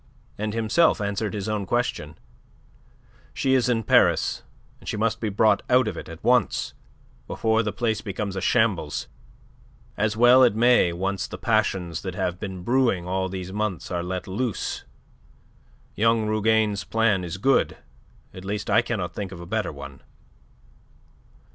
And 0.35 0.55
himself 0.55 0.99
answered 0.99 1.35
his 1.35 1.47
own 1.47 1.67
question: 1.67 2.17
"She 3.35 3.53
is 3.53 3.69
in 3.69 3.83
Paris, 3.83 4.41
and 4.79 4.89
she 4.89 4.97
must 4.97 5.19
be 5.19 5.29
brought 5.29 5.61
out 5.69 5.87
of 5.87 5.95
it 5.95 6.09
at 6.09 6.23
once, 6.23 6.73
before 7.27 7.61
the 7.61 7.71
place 7.71 8.01
becomes 8.01 8.35
a 8.35 8.41
shambles, 8.41 9.07
as 9.97 10.17
well 10.17 10.41
it 10.41 10.55
may 10.55 10.91
once 10.91 11.27
the 11.27 11.37
passions 11.37 12.01
that 12.01 12.15
have 12.15 12.39
been 12.39 12.63
brewing 12.63 13.05
all 13.05 13.29
these 13.29 13.53
months 13.53 13.91
are 13.91 14.01
let 14.01 14.27
loose. 14.27 14.85
Young 15.93 16.25
Rougane's 16.25 16.83
plan 16.83 17.23
is 17.23 17.37
good. 17.37 17.77
At 18.33 18.43
least, 18.43 18.71
I 18.71 18.81
cannot 18.81 19.13
think 19.13 19.31
of 19.31 19.39
a 19.39 19.45
better 19.45 19.71
one." 19.71 20.01